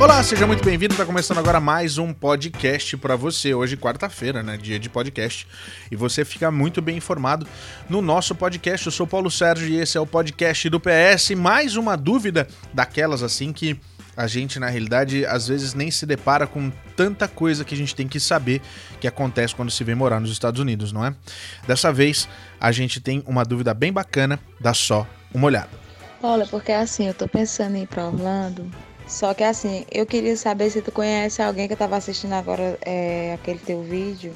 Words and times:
Olá, 0.00 0.22
seja 0.22 0.46
muito 0.46 0.64
bem-vindo. 0.64 0.94
Tá 0.94 1.04
começando 1.04 1.38
agora 1.38 1.58
mais 1.58 1.98
um 1.98 2.12
podcast 2.12 2.96
para 2.96 3.16
você. 3.16 3.52
Hoje, 3.52 3.76
quarta-feira, 3.76 4.44
né? 4.44 4.56
Dia 4.56 4.78
de 4.78 4.88
podcast. 4.88 5.44
E 5.90 5.96
você 5.96 6.24
fica 6.24 6.52
muito 6.52 6.80
bem 6.80 6.96
informado 6.96 7.44
no 7.88 8.00
nosso 8.00 8.32
podcast. 8.32 8.86
Eu 8.86 8.92
sou 8.92 9.08
Paulo 9.08 9.28
Sérgio 9.28 9.66
e 9.66 9.76
esse 9.76 9.98
é 9.98 10.00
o 10.00 10.06
podcast 10.06 10.70
do 10.70 10.78
PS. 10.78 11.30
Mais 11.36 11.74
uma 11.74 11.96
dúvida 11.96 12.46
daquelas 12.72 13.24
assim 13.24 13.52
que 13.52 13.78
a 14.16 14.28
gente, 14.28 14.60
na 14.60 14.68
realidade, 14.68 15.26
às 15.26 15.48
vezes 15.48 15.74
nem 15.74 15.90
se 15.90 16.06
depara 16.06 16.46
com 16.46 16.70
tanta 16.96 17.26
coisa 17.26 17.64
que 17.64 17.74
a 17.74 17.78
gente 17.78 17.94
tem 17.94 18.06
que 18.06 18.20
saber 18.20 18.62
que 19.00 19.08
acontece 19.08 19.52
quando 19.52 19.70
se 19.70 19.82
vem 19.82 19.96
morar 19.96 20.20
nos 20.20 20.30
Estados 20.30 20.60
Unidos, 20.60 20.92
não 20.92 21.04
é? 21.04 21.12
Dessa 21.66 21.92
vez, 21.92 22.28
a 22.60 22.70
gente 22.70 23.00
tem 23.00 23.20
uma 23.26 23.44
dúvida 23.44 23.74
bem 23.74 23.92
bacana, 23.92 24.38
dá 24.60 24.72
só 24.72 25.04
uma 25.34 25.46
olhada. 25.46 25.70
Olha, 26.22 26.46
porque 26.46 26.70
assim, 26.70 27.08
eu 27.08 27.14
tô 27.14 27.28
pensando 27.28 27.76
em 27.76 27.82
ir 27.82 27.86
pra 27.88 28.06
Orlando, 28.06 28.68
só 29.08 29.34
que 29.34 29.42
assim, 29.42 29.84
eu 29.90 30.06
queria 30.06 30.36
saber 30.36 30.70
se 30.70 30.82
tu 30.82 30.92
conhece 30.92 31.42
alguém 31.42 31.66
que 31.66 31.72
eu 31.72 31.78
tava 31.78 31.96
assistindo 31.96 32.34
agora 32.34 32.78
é, 32.82 33.32
aquele 33.34 33.58
teu 33.58 33.82
vídeo, 33.82 34.32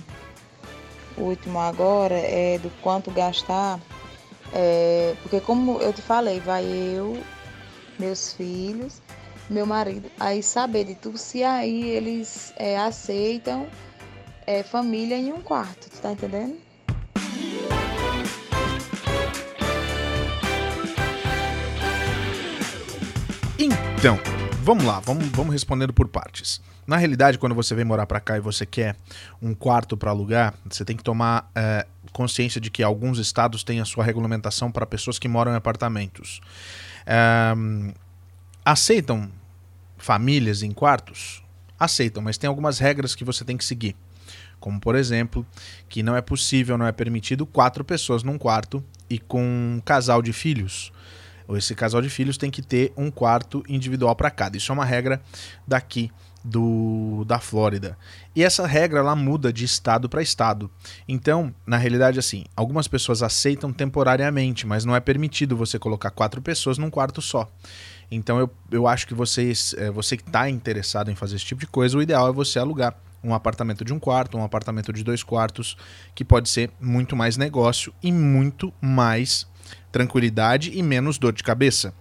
o 1.16 1.22
último 1.22 1.60
agora, 1.60 2.16
é 2.16 2.58
do 2.58 2.70
quanto 2.82 3.10
gastar. 3.10 3.78
É, 4.52 5.14
porque 5.22 5.40
como 5.40 5.78
eu 5.78 5.92
te 5.92 6.02
falei, 6.02 6.40
vai 6.40 6.64
eu, 6.64 7.22
meus 7.98 8.32
filhos 8.32 9.00
meu 9.52 9.66
marido. 9.66 10.10
Aí 10.18 10.42
saber 10.42 10.84
de 10.84 10.94
tudo 10.94 11.18
se 11.18 11.44
aí 11.44 11.82
eles 11.90 12.52
é, 12.56 12.76
aceitam 12.78 13.66
é, 14.46 14.62
família 14.62 15.16
em 15.16 15.32
um 15.32 15.40
quarto, 15.40 15.90
tu 15.90 16.00
tá 16.00 16.12
entendendo? 16.12 16.56
Então, 23.58 24.18
vamos 24.62 24.84
lá, 24.84 25.00
vamos, 25.00 25.26
vamos 25.28 25.52
respondendo 25.52 25.92
por 25.92 26.08
partes. 26.08 26.60
Na 26.86 26.96
realidade, 26.96 27.36
quando 27.38 27.54
você 27.54 27.74
vem 27.74 27.84
morar 27.84 28.06
para 28.06 28.20
cá 28.20 28.36
e 28.36 28.40
você 28.40 28.64
quer 28.64 28.96
um 29.40 29.54
quarto 29.54 29.96
para 29.96 30.10
alugar, 30.10 30.54
você 30.68 30.84
tem 30.84 30.96
que 30.96 31.02
tomar 31.02 31.50
é, 31.54 31.86
consciência 32.12 32.60
de 32.60 32.70
que 32.70 32.82
alguns 32.82 33.18
estados 33.18 33.64
têm 33.64 33.80
a 33.80 33.84
sua 33.84 34.04
regulamentação 34.04 34.70
para 34.70 34.86
pessoas 34.86 35.18
que 35.18 35.28
moram 35.28 35.52
em 35.52 35.56
apartamentos. 35.56 36.40
É, 37.04 37.52
aceitam 38.64 39.30
famílias 39.98 40.62
em 40.62 40.70
quartos? 40.70 41.42
Aceitam, 41.78 42.22
mas 42.22 42.38
tem 42.38 42.48
algumas 42.48 42.78
regras 42.78 43.14
que 43.14 43.24
você 43.24 43.44
tem 43.44 43.56
que 43.56 43.64
seguir. 43.64 43.96
Como, 44.60 44.80
por 44.80 44.94
exemplo, 44.94 45.44
que 45.88 46.04
não 46.04 46.16
é 46.16 46.20
possível, 46.20 46.78
não 46.78 46.86
é 46.86 46.92
permitido 46.92 47.44
quatro 47.44 47.84
pessoas 47.84 48.22
num 48.22 48.38
quarto 48.38 48.82
e 49.10 49.18
com 49.18 49.42
um 49.42 49.82
casal 49.84 50.22
de 50.22 50.32
filhos. 50.32 50.92
Esse 51.56 51.74
casal 51.74 52.02
de 52.02 52.08
filhos 52.08 52.36
tem 52.36 52.50
que 52.50 52.62
ter 52.62 52.92
um 52.96 53.10
quarto 53.10 53.62
individual 53.68 54.14
para 54.14 54.30
cada. 54.30 54.56
Isso 54.56 54.72
é 54.72 54.74
uma 54.74 54.84
regra 54.84 55.20
daqui 55.66 56.10
do 56.44 57.24
da 57.24 57.38
Flórida. 57.38 57.96
E 58.34 58.42
essa 58.42 58.66
regra 58.66 58.98
ela 58.98 59.14
muda 59.14 59.52
de 59.52 59.64
estado 59.64 60.08
para 60.08 60.22
estado. 60.22 60.70
Então, 61.06 61.54
na 61.66 61.76
realidade, 61.76 62.18
assim, 62.18 62.44
algumas 62.56 62.88
pessoas 62.88 63.22
aceitam 63.22 63.72
temporariamente, 63.72 64.66
mas 64.66 64.84
não 64.84 64.96
é 64.96 65.00
permitido 65.00 65.56
você 65.56 65.78
colocar 65.78 66.10
quatro 66.10 66.42
pessoas 66.42 66.78
num 66.78 66.90
quarto 66.90 67.22
só. 67.22 67.48
Então 68.10 68.38
eu, 68.38 68.50
eu 68.70 68.86
acho 68.86 69.06
que 69.06 69.14
vocês, 69.14 69.74
é, 69.78 69.90
você 69.90 70.16
que 70.16 70.22
está 70.22 70.48
interessado 70.48 71.10
em 71.10 71.14
fazer 71.14 71.36
esse 71.36 71.46
tipo 71.46 71.60
de 71.60 71.66
coisa, 71.66 71.96
o 71.96 72.02
ideal 72.02 72.28
é 72.28 72.32
você 72.32 72.58
alugar 72.58 72.94
um 73.24 73.32
apartamento 73.32 73.84
de 73.84 73.92
um 73.92 73.98
quarto, 73.98 74.36
um 74.36 74.44
apartamento 74.44 74.92
de 74.92 75.02
dois 75.02 75.22
quartos, 75.22 75.76
que 76.14 76.24
pode 76.24 76.48
ser 76.48 76.70
muito 76.80 77.16
mais 77.16 77.36
negócio 77.36 77.94
e 78.02 78.12
muito 78.12 78.72
mais 78.80 79.46
tranquilidade 79.90 80.70
e 80.74 80.82
menos 80.82 81.18
dor 81.18 81.32
de 81.32 81.42
cabeça. 81.42 81.94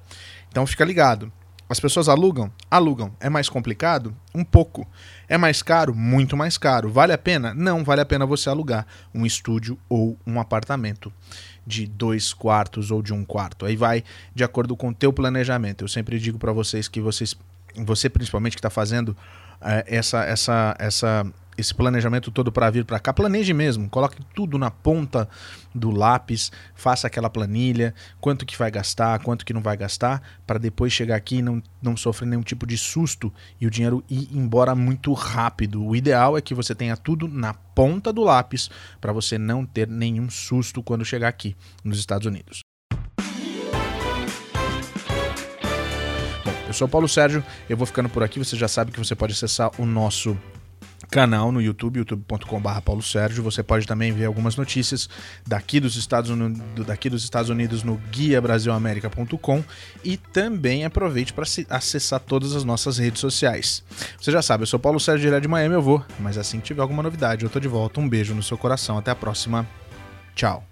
Então 0.50 0.66
fica 0.66 0.86
ligado. 0.86 1.32
As 1.72 1.80
pessoas 1.80 2.10
alugam? 2.10 2.52
Alugam. 2.70 3.16
É 3.18 3.30
mais 3.30 3.48
complicado? 3.48 4.14
Um 4.36 4.44
pouco. 4.44 4.86
É 5.30 5.38
mais 5.38 5.62
caro? 5.62 5.96
Muito 5.96 6.36
mais 6.36 6.58
caro. 6.58 6.92
Vale 6.92 7.14
a 7.14 7.18
pena? 7.18 7.54
Não 7.54 7.82
vale 7.82 8.02
a 8.02 8.06
pena 8.06 8.26
você 8.26 8.50
alugar 8.50 8.86
um 9.14 9.26
estúdio 9.26 9.80
ou 9.88 10.18
um 10.28 10.38
apartamento 10.38 11.14
de 11.66 11.88
dois 11.88 12.34
quartos 12.34 12.92
ou 12.92 13.02
de 13.02 13.14
um 13.14 13.24
quarto. 13.24 13.66
Aí 13.66 13.78
vai 13.78 14.04
de 14.36 14.44
acordo 14.44 14.76
com 14.76 14.90
o 14.90 14.94
teu 14.94 15.14
planejamento. 15.14 15.86
Eu 15.86 15.88
sempre 15.88 16.20
digo 16.20 16.38
para 16.38 16.52
vocês 16.52 16.90
que 16.90 17.00
vocês, 17.00 17.38
você 17.78 18.10
principalmente 18.10 18.58
que 18.58 18.60
está 18.60 18.70
fazendo 18.70 19.16
é, 19.62 19.86
essa, 19.88 20.26
essa, 20.26 20.76
essa 20.78 21.26
esse 21.58 21.74
planejamento 21.74 22.32
todo 22.32 22.52
para 22.52 22.70
vir 22.70 22.86
para 22.86 23.00
cá, 23.00 23.14
planeje 23.14 23.54
mesmo, 23.54 23.90
coloque 23.90 24.18
tudo 24.34 24.58
na 24.58 24.72
ponta 24.72 25.28
do 25.74 25.92
lápis, 25.92 26.52
faça 26.76 27.08
aquela 27.08 27.30
planilha, 27.30 27.94
quanto 28.20 28.46
que 28.46 28.58
vai 28.58 28.72
gastar, 28.72 29.20
quanto 29.20 29.46
que 29.46 29.54
não 29.54 29.62
vai 29.62 29.78
gastar, 29.78 30.22
para 30.46 30.60
depois 30.60 30.92
chegar 30.92 31.16
aqui 31.16 31.38
e 31.38 31.42
não, 31.42 31.62
não 31.82 31.96
sofrer 31.96 32.28
nenhum 32.28 32.42
tipo 32.42 32.66
de 32.66 32.78
susto 32.78 33.34
e 33.60 33.68
o 33.68 33.70
dinheiro 33.70 34.04
ir 34.10 34.30
embora 34.32 34.76
muito 34.76 35.14
rápido. 35.14 35.86
O 35.86 35.96
ideal 35.96 36.38
é 36.38 36.42
que 36.42 36.54
você 36.54 36.74
tenha 36.74 36.98
tudo 36.98 37.28
na 37.28 37.54
ponta 37.54 38.12
do 38.12 38.24
lápis 38.24 38.70
para 39.00 39.14
você 39.14 39.38
não 39.38 39.66
ter 39.66 39.88
nenhum 39.88 40.30
susto 40.30 40.84
quando 40.84 41.06
chegar 41.06 41.28
aqui 41.28 41.56
nos 41.84 42.00
Estados 42.00 42.26
Unidos. 42.26 42.62
Eu 46.72 46.74
sou 46.74 46.88
Paulo 46.88 47.06
Sérgio, 47.06 47.44
eu 47.70 47.76
vou 47.76 47.86
ficando 47.86 48.08
por 48.08 48.24
aqui. 48.24 48.40
Você 48.40 48.56
já 48.56 48.66
sabe 48.66 48.94
que 48.94 48.98
você 48.98 49.14
pode 49.14 49.34
acessar 49.34 49.70
o 49.78 49.86
nosso 49.86 50.38
canal 51.12 51.52
no 51.52 51.62
YouTube, 51.62 51.98
youtube.com.br 51.98 52.82
Paulo 52.84 53.04
Sérgio. 53.04 53.44
Você 53.44 53.62
pode 53.62 53.86
também 53.86 54.14
ver 54.14 54.26
algumas 54.26 54.56
notícias 54.56 55.10
daqui 55.46 55.80
dos 55.82 55.98
Estados 55.98 56.32
Unidos, 56.32 56.86
daqui 56.88 57.10
dos 57.10 57.24
Estados 57.24 57.50
Unidos 57.50 57.84
no 57.84 57.98
guiabrasilamerica.com 58.12 59.64
e 60.04 60.16
também 60.16 60.86
aproveite 60.86 61.34
para 61.34 61.46
acessar 61.70 62.22
todas 62.22 62.56
as 62.56 62.64
nossas 62.64 62.98
redes 62.98 63.20
sociais. 63.20 63.84
Você 64.20 64.32
já 64.32 64.42
sabe, 64.42 64.64
eu 64.64 64.68
sou 64.68 64.80
Paulo 64.80 65.00
Sérgio 65.00 65.28
direto 65.28 65.42
de 65.42 65.50
Miami, 65.50 65.76
eu 65.76 65.82
vou, 65.82 66.04
mas 66.18 66.38
assim 66.38 66.60
que 66.60 66.68
tiver 66.68 66.82
alguma 66.82 67.04
novidade, 67.04 67.44
eu 67.44 67.50
tô 67.50 67.60
de 67.60 67.68
volta. 67.68 68.00
Um 68.00 68.08
beijo 68.08 68.34
no 68.34 68.42
seu 68.42 68.58
coração, 68.58 68.98
até 68.98 69.12
a 69.12 69.16
próxima. 69.16 69.68
Tchau. 70.34 70.71